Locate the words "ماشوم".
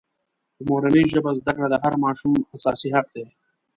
2.03-2.33